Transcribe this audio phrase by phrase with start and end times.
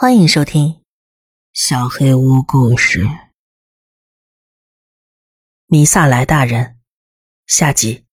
[0.00, 0.74] 欢迎收听
[1.52, 3.02] 《小黑屋故事》。
[5.66, 6.78] 弥撒莱大人，
[7.48, 8.06] 下集。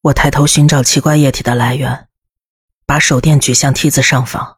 [0.00, 2.08] 我抬头寻找奇怪液体的来源，
[2.86, 4.56] 把手电举向梯子上方，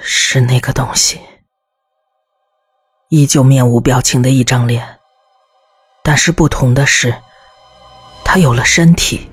[0.00, 1.20] 是那个东西，
[3.08, 5.00] 依旧面无表情的一张脸，
[6.04, 7.20] 但是不同的是，
[8.24, 9.31] 他有了身体。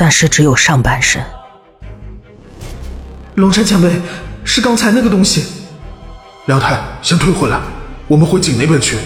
[0.00, 1.22] 但是只有上半身。
[3.34, 4.00] 龙山前辈，
[4.44, 5.44] 是刚才那个东西。
[6.46, 7.60] 梁太，先退回来，
[8.08, 8.96] 我们回井那边去。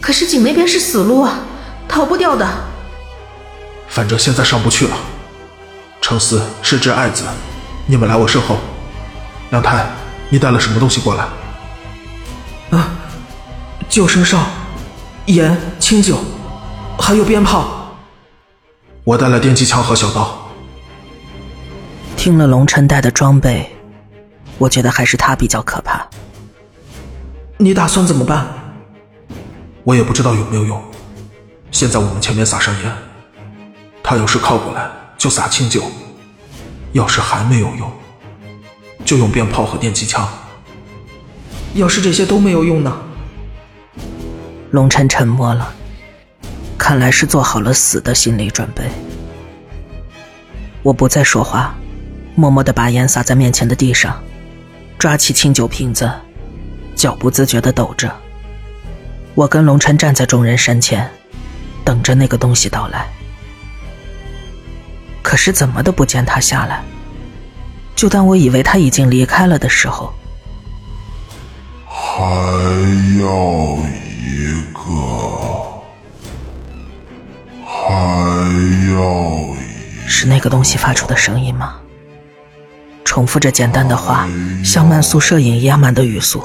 [0.00, 1.38] 可是井那边是死路啊，
[1.86, 2.48] 逃不掉的。
[3.86, 4.96] 反正现在上不去了。
[6.00, 7.24] 程思是只爱子，
[7.84, 8.56] 你们来我身后。
[9.50, 9.84] 梁太，
[10.30, 11.24] 你带了什么东西过来？
[12.78, 12.88] 啊，
[13.90, 14.46] 救生哨、
[15.26, 16.24] 盐、清酒，
[16.98, 17.73] 还有鞭炮。
[19.04, 20.48] 我带了电击枪和小刀。
[22.16, 23.70] 听了龙晨带的装备，
[24.56, 26.08] 我觉得还是他比较可怕。
[27.58, 28.46] 你打算怎么办？
[29.82, 30.82] 我也不知道有没有用。
[31.70, 32.90] 现在我们前面撒上盐，
[34.02, 35.82] 他要是靠过来就撒清酒，
[36.92, 37.92] 要是还没有用，
[39.04, 40.26] 就用鞭炮和电击枪。
[41.74, 42.96] 要是这些都没有用呢？
[44.70, 45.74] 龙晨沉默了。
[46.78, 48.84] 看来是做好了死的心理准备。
[50.82, 51.74] 我不再说话，
[52.34, 54.22] 默默的把烟撒在面前的地上，
[54.98, 56.10] 抓起清酒瓶子，
[56.94, 58.14] 脚不自觉的抖着。
[59.34, 61.10] 我跟龙晨站在众人身前，
[61.84, 63.06] 等着那个东西到来。
[65.22, 66.82] 可是怎么都不见他下来。
[67.96, 70.12] 就当我以为他已经离开了的时候，
[71.86, 72.20] 还
[73.20, 73.78] 要
[74.20, 75.53] 一个。
[77.86, 79.54] 还要
[80.06, 81.78] 是那个东西发出的声音吗？
[83.04, 84.26] 重复着简单的话，
[84.64, 86.42] 像慢速摄影一样慢的语速。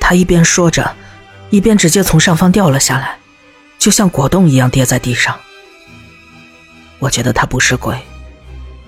[0.00, 0.92] 他一边说着，
[1.50, 3.16] 一边直接从上方掉了下来，
[3.78, 5.36] 就像果冻一样跌在地上。
[6.98, 7.96] 我觉得他不是鬼，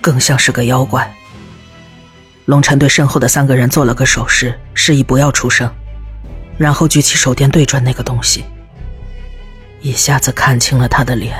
[0.00, 1.14] 更像是个妖怪。
[2.46, 5.72] 龙晨对身后的三个人做了个手势，示意不要出声，
[6.56, 8.44] 然后举起手电对准那个东西。
[9.80, 11.38] 一下子看清了他的脸，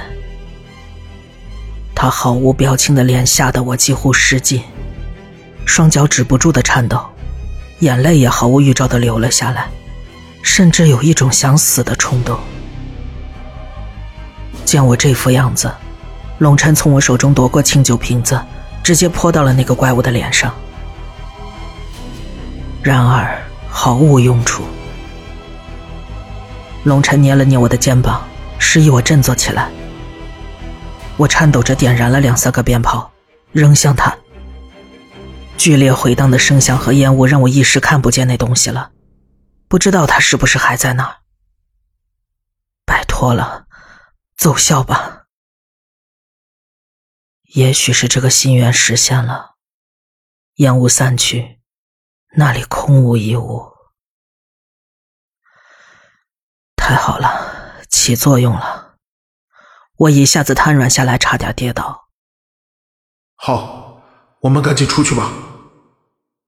[1.94, 4.62] 他毫无表情的脸吓得我几乎失禁，
[5.66, 7.04] 双脚止不住的颤抖，
[7.80, 9.68] 眼泪也毫无预兆的流了下来，
[10.42, 12.38] 甚至有一种想死的冲动。
[14.64, 15.72] 见我这副样子，
[16.38, 18.40] 龙琛从我手中夺过清酒瓶子，
[18.84, 20.54] 直接泼到了那个怪物的脸上，
[22.82, 23.36] 然而
[23.68, 24.62] 毫无用处。
[26.88, 28.26] 龙晨捏了捏我的肩膀，
[28.58, 29.70] 示意我振作起来。
[31.18, 33.12] 我颤抖着点燃了两三个鞭炮，
[33.52, 34.16] 扔向他。
[35.58, 38.92] 剧烈回荡的声响和烟雾让我一时看不见那东西了，
[39.68, 41.16] 不知道他是不是还在那儿。
[42.86, 43.66] 拜托了，
[44.38, 45.26] 奏效吧。
[47.54, 49.56] 也许是这个心愿实现了，
[50.54, 51.60] 烟雾散去，
[52.36, 53.77] 那里空无一物。
[56.78, 58.94] 太好了，起作用了！
[59.96, 62.08] 我一下子瘫软下来，差点跌倒。
[63.34, 64.00] 好，
[64.40, 65.30] 我们赶紧出去吧。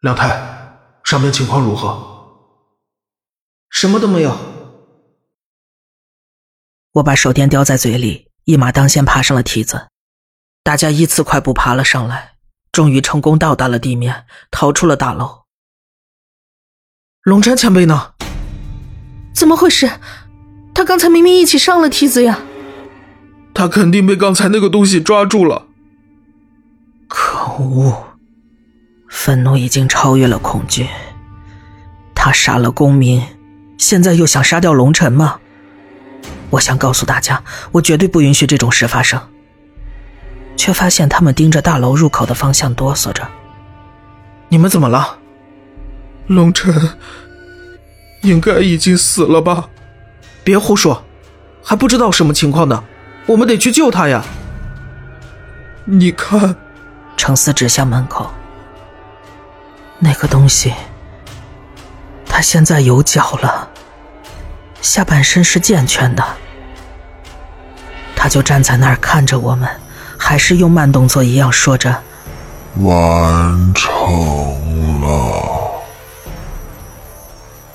[0.01, 2.09] 梁太，上面情况如何？
[3.69, 4.35] 什么都没有。
[6.93, 9.89] 我把手电叼在嘴里，一马当先爬上了梯子。
[10.63, 12.37] 大家依次快步爬了上来，
[12.73, 15.43] 终于成功到达了地面，逃出了大楼。
[17.23, 18.15] 龙山前辈呢？
[19.35, 20.01] 怎么回事？
[20.75, 22.41] 他刚才明明一起上了梯子呀！
[23.53, 25.67] 他肯定被刚才那个东西抓住了。
[27.09, 28.17] 可恶！
[29.09, 30.87] 愤怒已经超越了恐惧。
[32.15, 33.23] 他杀了公民，
[33.77, 35.41] 现在又想杀掉龙尘吗？
[36.51, 37.43] 我想告诉大家，
[37.73, 39.21] 我绝对不允许这种事发生。
[40.57, 43.27] 却发现他们盯着大楼入口的方向哆嗦着。
[44.49, 45.19] 你们怎么了？
[46.27, 46.91] 龙尘
[48.23, 49.69] 应该已经死了吧？
[50.43, 51.05] 别胡说，
[51.63, 52.83] 还不知道什么情况呢，
[53.27, 54.25] 我们得去救他呀！
[55.85, 56.57] 你看，
[57.17, 58.31] 程思指向门口，
[59.99, 60.73] 那个东西，
[62.27, 63.69] 他现在有脚了，
[64.81, 66.25] 下半身是健全的，
[68.17, 69.69] 他就站在那儿看着我们，
[70.17, 72.03] 还是用慢动作一样说着
[72.81, 73.91] ：“完成
[75.01, 75.81] 了。”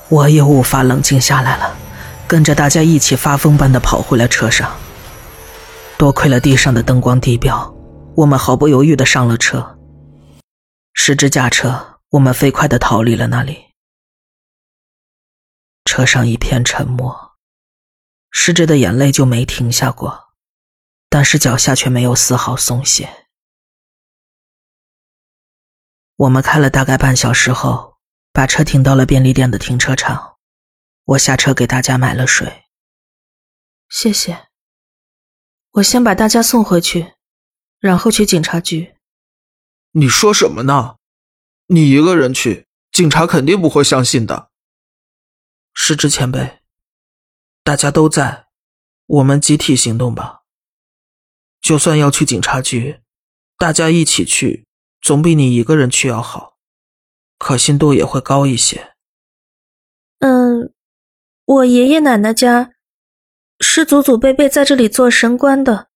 [0.09, 1.75] 我也无法冷静下来了。
[2.27, 4.77] 跟着大家一起发疯般的跑回了车上。
[5.97, 7.73] 多亏了地上的灯光地标，
[8.15, 9.77] 我们毫不犹豫的上了车。
[10.93, 13.65] 失之驾车，我们飞快的逃离了那里。
[15.85, 17.35] 车上一片沉默，
[18.31, 20.33] 失之的眼泪就没停下过，
[21.09, 23.27] 但是脚下却没有丝毫松懈。
[26.17, 27.97] 我们开了大概半小时后，
[28.33, 30.34] 把车停到了便利店的停车场。
[31.05, 32.65] 我下车给大家买了水。
[33.89, 34.47] 谢谢。
[35.73, 37.13] 我先把大家送回去，
[37.79, 38.95] 然后去警察局。
[39.91, 40.97] 你说什么呢？
[41.67, 44.49] 你一个人去，警察肯定不会相信的。
[45.73, 46.59] 失职前辈，
[47.63, 48.47] 大家都在，
[49.05, 50.43] 我们集体行动吧。
[51.61, 53.01] 就算要去警察局，
[53.57, 54.67] 大家一起去，
[55.01, 56.57] 总比你一个人去要好，
[57.37, 58.95] 可信度也会高一些。
[60.19, 60.73] 嗯，
[61.45, 62.71] 我爷爷奶奶家。
[63.61, 65.87] 是祖祖辈辈在这里做神官的，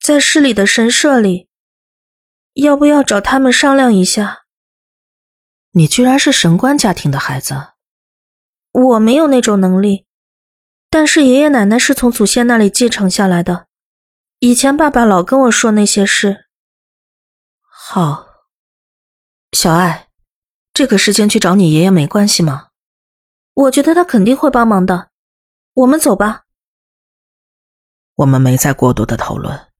[0.00, 1.50] 在市里的神社里，
[2.54, 4.46] 要不要找他们商量一下？
[5.72, 7.72] 你居然是神官家庭的孩子，
[8.72, 10.06] 我没有那种能力，
[10.88, 13.66] 但是爷爷奶奶是从祖先那里继承下来的。
[14.38, 16.46] 以前爸爸老跟我说那些事。
[17.60, 18.26] 好，
[19.52, 20.08] 小爱，
[20.72, 22.65] 这个时间去找你爷爷没关系吗？
[23.56, 25.10] 我觉得他肯定会帮忙的。
[25.72, 26.44] 我们走吧。
[28.16, 29.72] 我们没再过多的讨论，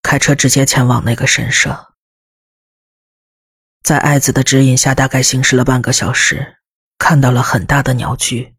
[0.00, 1.94] 开车直接前往那个神社。
[3.82, 6.58] 在爱子的指引下，大概行驶了半个小时，
[6.98, 8.54] 看到了很大的鸟居。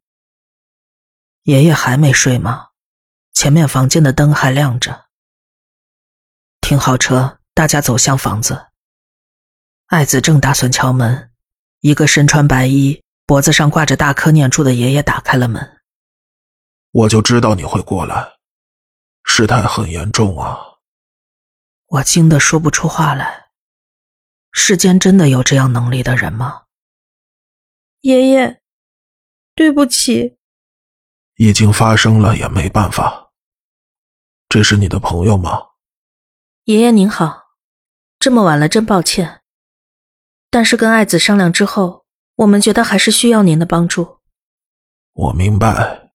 [1.43, 2.71] 爷爷还没睡吗？
[3.33, 5.05] 前面房间的灯还亮着。
[6.59, 8.67] 停好车，大家走向房子。
[9.85, 11.31] 爱子正打算敲门，
[11.79, 15.81] 一个身穿白衣、脖子上挂着大颗念珠的爷爷打开了门。
[16.91, 18.37] 我就知道你会过来。
[19.23, 20.59] 事态很严重啊！
[21.85, 23.51] 我惊得说不出话来。
[24.51, 26.63] 世间真的有这样能力的人吗？
[28.01, 28.61] 爷爷，
[29.55, 30.37] 对不起。
[31.35, 33.31] 已经发生了也没办法。
[34.49, 35.67] 这是你的朋友吗？
[36.65, 37.51] 爷爷您好，
[38.19, 39.41] 这么晚了，真抱歉。
[40.49, 42.00] 但是跟爱子商量之后，
[42.41, 44.17] 我们觉得还是需要您的帮助。
[45.13, 46.09] 我明白。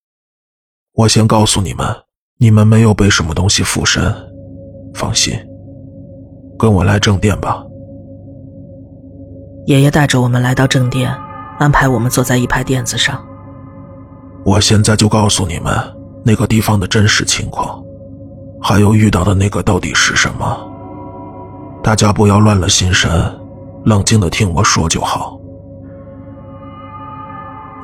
[0.93, 1.87] 我先告诉你们。
[2.39, 4.15] 你们没有被什么东西附身，
[4.93, 5.33] 放心，
[6.59, 7.65] 跟我来正殿吧。
[9.65, 11.11] 爷爷带着我们来到正殿，
[11.59, 13.27] 安排我们坐在一排垫子上。
[14.45, 15.73] 我现在就告诉你们
[16.23, 17.83] 那个地方的真实情况，
[18.61, 20.71] 还有遇到的那个到底是什么。
[21.83, 23.11] 大家不要乱了心神，
[23.87, 25.36] 冷静的听我说就好。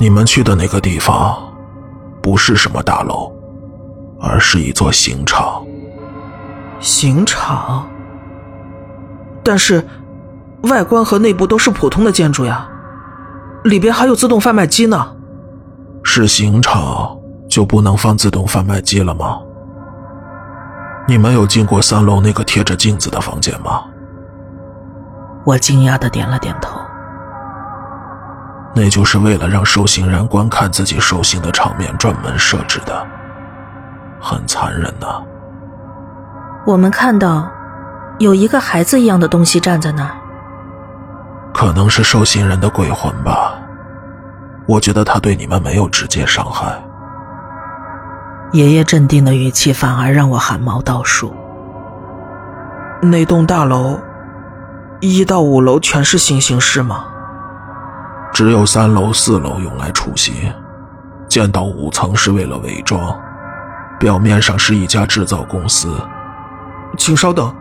[0.03, 1.39] 你们去的那个地方，
[2.21, 3.33] 不是什么大楼。
[4.21, 5.65] 而是一座刑场。
[6.81, 7.87] 刑场，
[9.45, 9.87] 但是
[10.63, 12.69] 外观和内部都是普通的建筑呀，
[13.63, 15.15] 里边还有自动贩卖机呢。
[16.03, 17.17] 是刑场
[17.49, 19.39] 就不能放自动贩卖机了吗？
[21.07, 23.85] 你们有进过三楼那个贴着镜子的房间吗？
[25.45, 26.82] 我惊讶的点了点头。
[28.75, 33.07] 那就是为了让受刑人观看自己受刑的场面专门设置的。
[34.21, 35.23] 很残忍呐！
[36.65, 37.51] 我们看到
[38.19, 40.15] 有一个孩子一样的东西站在那儿，
[41.53, 43.55] 可能是受刑人的鬼魂吧。
[44.67, 46.81] 我觉得他对你们没有直接伤害。
[48.53, 51.35] 爷爷镇定的语气反而让我汗毛倒竖。
[53.01, 53.99] 那栋大楼
[55.01, 57.07] 一到五楼全是行刑室吗？
[58.33, 60.53] 只有三楼、四楼用来出行，
[61.29, 63.15] 建到五层是为了伪装。
[63.99, 65.95] 表面上是一家制造公司，
[66.97, 67.55] 请稍等。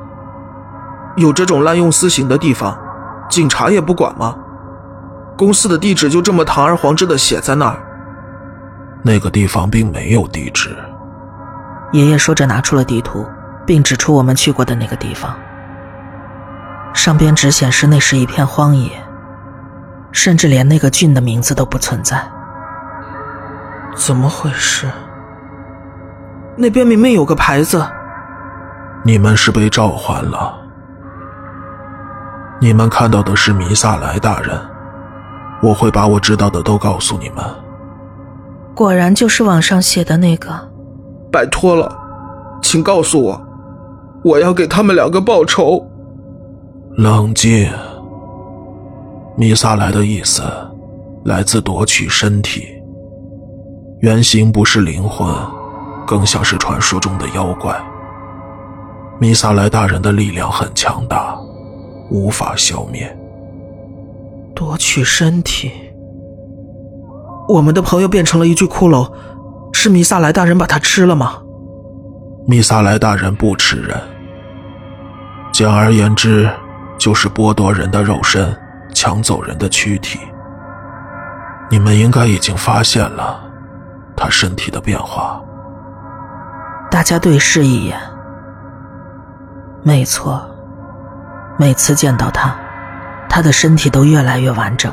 [1.17, 2.77] 有这种滥用私刑的地方，
[3.29, 4.35] 警察也不管吗？
[5.37, 7.77] 公司的地址就这么堂而皇之的写在那儿。
[9.03, 10.75] 那个地方并没有地址。
[11.91, 13.25] 爷爷说着拿出了地图，
[13.65, 15.35] 并指出我们去过的那个地方，
[16.93, 18.91] 上边只显示那是一片荒野，
[20.11, 22.21] 甚至连那个郡的名字都不存在。
[23.95, 24.87] 怎么回事？
[26.57, 27.85] 那边明明有个牌子。
[29.03, 30.57] 你们是被召唤了。
[32.59, 34.55] 你们看到的是弥撒莱大人，
[35.63, 37.43] 我会把我知道的都告诉你们。
[38.75, 40.51] 果然就是网上写的那个。
[41.31, 41.91] 拜托了，
[42.61, 43.41] 请告诉我，
[44.23, 45.83] 我要给他们两个报仇。
[46.97, 47.71] 冷静。
[49.35, 50.43] 弥撒莱的意思
[51.25, 52.67] 来自夺取身体，
[54.00, 55.27] 原型不是灵魂。
[56.07, 57.73] 更像是传说中的妖怪，
[59.17, 61.38] 弥撒莱大人的力量很强大，
[62.09, 63.17] 无法消灭。
[64.53, 65.71] 夺取身体，
[67.47, 69.09] 我们的朋友变成了一具骷髅，
[69.71, 71.41] 是弥撒莱大人把他吃了吗？
[72.45, 73.97] 弥撒莱大人不吃人，
[75.53, 76.50] 简而言之，
[76.97, 78.53] 就是剥夺人的肉身，
[78.93, 80.19] 抢走人的躯体。
[81.69, 83.41] 你们应该已经发现了
[84.15, 85.41] 他身体的变化。
[86.89, 87.98] 大家对视一眼，
[89.81, 90.45] 没错，
[91.57, 92.53] 每次见到他，
[93.29, 94.91] 他的身体都越来越完整。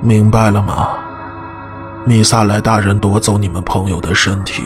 [0.00, 0.90] 明白了吗？
[2.06, 4.62] 米萨莱大人夺走你们朋友的身体，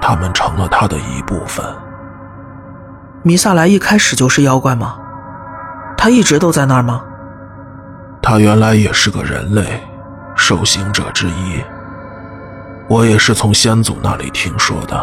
[0.00, 1.64] 他们成了他的一部分。
[3.22, 4.98] 米萨莱一开始就是妖怪吗？
[6.02, 7.00] 他一直都在那儿吗？
[8.20, 9.80] 他原来也是个人类，
[10.34, 11.62] 受刑者之一。
[12.88, 15.00] 我也是从先祖那里听说的。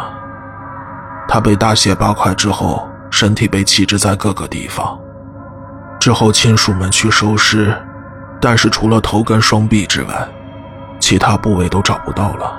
[1.25, 4.99] 他被大卸八块之后，身体被弃置在各个地方。
[6.01, 7.73] 之后亲属们去收尸，
[8.41, 10.27] 但是除了头跟双臂之外，
[10.99, 12.51] 其他部位都找不到了。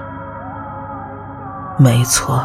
[1.77, 2.43] 没错，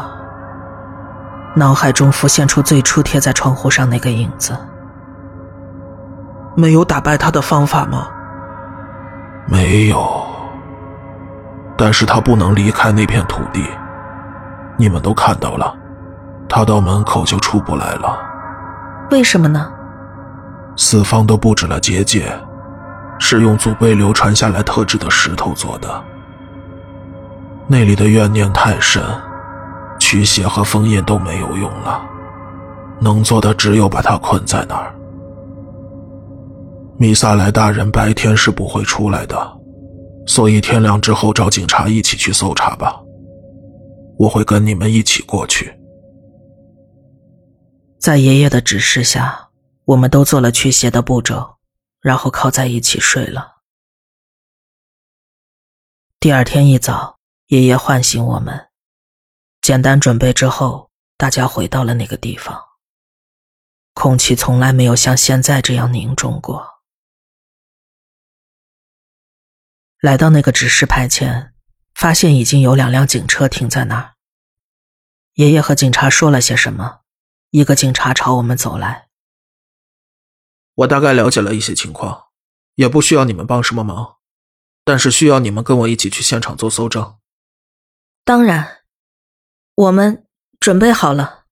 [1.54, 4.54] 脑海中浮现出最初贴在窗户上那个影子。
[6.56, 8.08] 没有打败他的方法吗？
[9.46, 10.26] 没有。
[11.76, 13.62] 但是他不能离开那片土地，
[14.78, 15.76] 你们都看到了，
[16.48, 18.18] 他到门口就出不来了。
[19.10, 19.70] 为什么呢？
[20.74, 22.32] 四方都布置了结界，
[23.18, 26.02] 是用祖辈流传下来特制的石头做的。
[27.66, 29.04] 那里的怨念太深，
[29.98, 32.00] 驱邪和封印都没有用了，
[32.98, 34.94] 能做的只有把他困在那儿。
[36.98, 39.56] 米萨莱大人白天是不会出来的。
[40.26, 43.00] 所以天亮之后找警察一起去搜查吧，
[44.18, 45.72] 我会跟你们一起过去。
[48.00, 49.50] 在爷爷的指示下，
[49.84, 51.58] 我们都做了驱邪的步骤，
[52.00, 53.58] 然后靠在一起睡了。
[56.18, 58.68] 第二天一早，爷爷唤醒我们，
[59.62, 62.60] 简单准备之后，大家回到了那个地方。
[63.94, 66.66] 空气从来没有像现在这样凝重过。
[70.06, 71.52] 来到那个指示牌前，
[71.92, 74.14] 发现已经有两辆警车停在那儿。
[75.34, 77.00] 爷爷和警察说了些什么？
[77.50, 79.08] 一个警察朝我们走来。
[80.74, 82.26] 我大概了解了一些情况，
[82.76, 84.18] 也不需要你们帮什么忙，
[84.84, 87.18] 但是需要你们跟我一起去现场做搜证。
[88.24, 88.82] 当然，
[89.74, 90.28] 我们
[90.60, 91.46] 准备好了。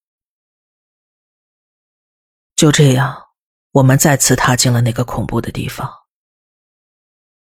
[2.54, 3.30] 就这样，
[3.72, 6.03] 我们再次踏进了那个恐怖的地方。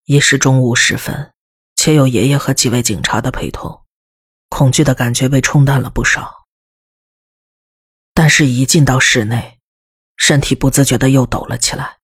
[0.06, 1.34] 已是中午时分，
[1.74, 3.84] 且有爷爷和几位警察的陪同，
[4.48, 6.46] 恐惧的感觉被冲淡了不少。
[8.14, 9.58] 但是，一进到室内，
[10.16, 11.98] 身体不自觉的又抖了起来。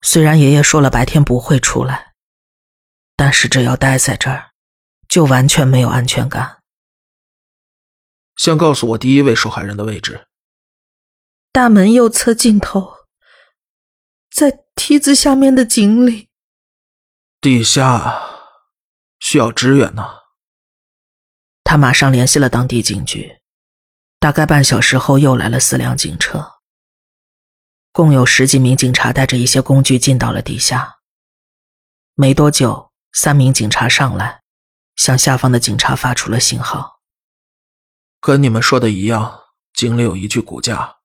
[0.00, 2.14] 虽然爷爷说了白天不会出来，
[3.14, 4.52] 但是只要待在这儿，
[5.06, 6.62] 就完全没有安全感。
[8.36, 10.26] 先告诉我第一位受害人的位置。
[11.52, 13.00] 大门右侧尽头，
[14.30, 16.29] 在梯子下面的井里。
[17.42, 18.20] 地下
[19.18, 20.04] 需要支援呢。
[21.64, 23.40] 他马上联系了当地警局，
[24.18, 26.56] 大概半小时后又来了四辆警车，
[27.92, 30.98] 共有十几名警察带着一些工具进到了地下。
[32.14, 34.42] 没多久，三名警察上来，
[34.96, 37.00] 向下方的警察发出了信号。
[38.20, 40.98] 跟你们说的一样，井里有一具骨架，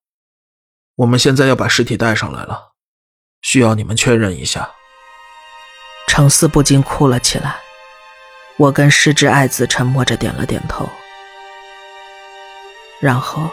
[0.95, 2.73] 我们现在要把尸体带上来了，
[3.41, 4.75] 需要你们确认一下。
[6.07, 7.57] 程思不禁哭了起来，
[8.57, 10.89] 我跟失之爱子沉默着点了点头，
[13.01, 13.49] 然后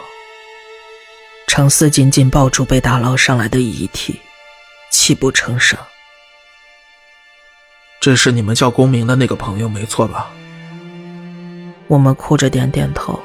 [1.47, 4.21] 程思紧紧抱住被打捞上来的遗体，
[4.91, 5.77] 泣不成声。
[7.99, 10.29] 这是你们叫公明的那个朋友，没错吧？
[11.87, 13.21] 我们哭着点点头，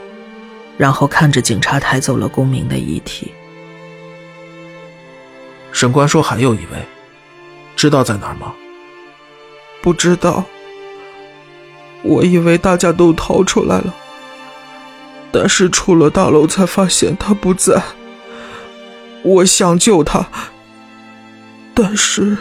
[0.76, 3.32] 然后看着警察抬走了公明的遗体。
[5.70, 6.84] 沈官说还有一位，
[7.76, 8.52] 知道在哪儿吗？
[9.80, 10.44] 不知道，
[12.02, 13.94] 我以为大家都逃出来了，
[15.30, 17.82] 但是出了大楼才发现他不在。
[19.22, 20.26] 我想救他，
[21.74, 22.36] 但是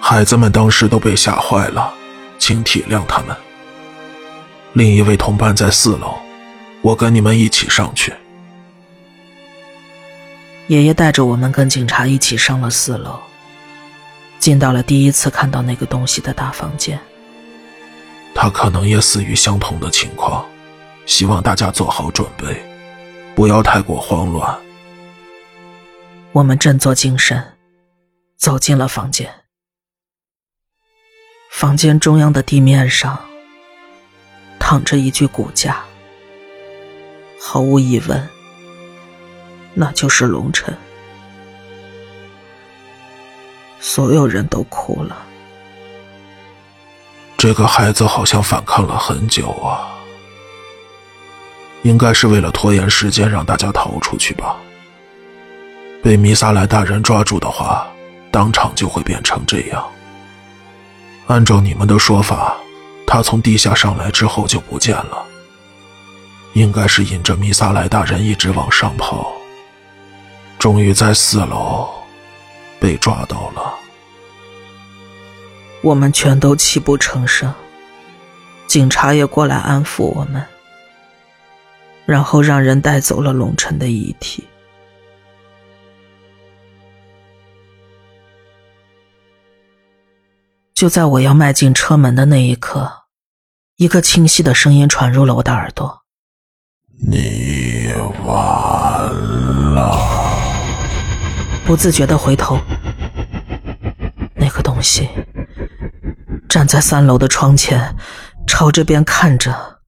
[0.00, 1.92] 孩子们当时都被吓坏了，
[2.38, 3.36] 请体谅他们。
[4.72, 6.14] 另一位同伴在四楼，
[6.80, 8.12] 我跟你们一起上去。
[10.68, 13.20] 爷爷带着我们跟警察一起上了四楼。
[14.42, 16.98] 进到了第一次看到那个东西的大房间，
[18.34, 20.44] 他可能也死于相同的情况，
[21.06, 22.60] 希望大家做好准备。
[23.36, 24.58] 不要太过慌乱。
[26.32, 27.40] 我们振作精神，
[28.36, 29.32] 走进了房间。
[31.52, 33.16] 房间中央的地面上
[34.58, 35.84] 躺着一具骨架，
[37.40, 38.28] 毫无疑问，
[39.72, 40.76] 那就是龙晨。
[43.82, 45.16] 所有人都哭了。
[47.36, 49.90] 这个孩子好像反抗了很久啊，
[51.82, 54.56] 应该是为了拖延时间，让大家逃出去吧。
[56.00, 57.84] 被弥撒莱大人抓住的话，
[58.30, 59.84] 当场就会变成这样。
[61.26, 62.56] 按照你们的说法，
[63.04, 65.24] 他从地下上来之后就不见了，
[66.52, 69.32] 应该是引着弥撒莱大人一直往上跑，
[70.56, 71.88] 终于在四楼
[72.82, 73.78] 被抓到了。
[75.82, 77.54] 我们全都泣不成声，
[78.66, 80.44] 警察也过来安抚我们，
[82.04, 84.44] 然后让人带走了龙晨的遗体。
[90.74, 93.04] 就在我要迈进车门的那一刻，
[93.76, 96.02] 一个清晰的声音传入了我的耳朵
[97.08, 97.92] ：“你
[98.24, 99.41] 完了。”
[101.72, 102.58] 不自觉的回头，
[104.36, 105.08] 那个东西
[106.46, 107.96] 站在三楼的窗前，
[108.46, 109.80] 朝这边看着。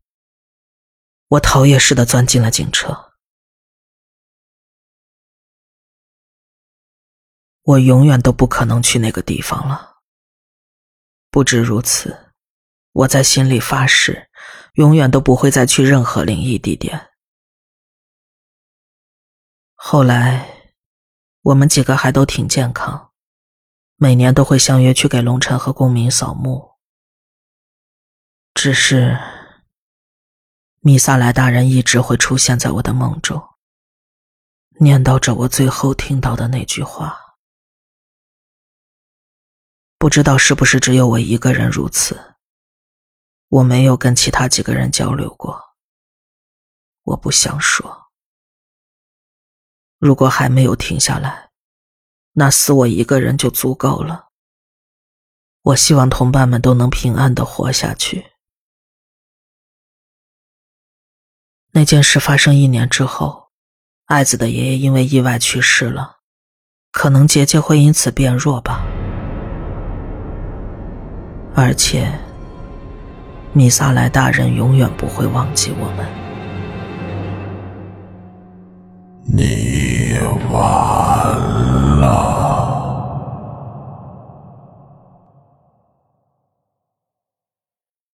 [1.28, 3.12] 我逃也似的钻进了警车。
[7.64, 9.98] 我永远都不可能去那个地方了。
[11.30, 12.32] 不止如此，
[12.92, 14.30] 我在心里发誓，
[14.76, 17.10] 永远都不会再去任何灵异地点。
[19.74, 20.53] 后来，
[21.44, 23.12] 我们几个还都挺健康，
[23.96, 26.76] 每年都会相约去给龙晨和公民扫墓。
[28.54, 29.18] 只是，
[30.80, 33.46] 米萨莱大人一直会出现在我的梦中，
[34.80, 37.20] 念叨着我最后听到的那句话。
[39.98, 42.36] 不知道是不是只有我一个人如此。
[43.48, 45.60] 我没有跟其他几个人交流过。
[47.02, 48.03] 我不想说。
[50.04, 51.48] 如果还没有停下来
[52.34, 54.26] 那死我一个人就足够了。
[55.62, 58.26] 我希望同伴们都能平安的活下去。
[61.72, 63.48] 那件事发生一年之后
[64.04, 66.18] 爱子的爷爷因为意外去世了
[66.92, 68.84] 可能结界会因此变弱吧。
[71.54, 72.12] 而且
[73.54, 76.24] 米萨莱大人永远不会忘记我们。
[79.36, 79.83] 你
[80.14, 80.60] 你完
[81.98, 82.43] 了。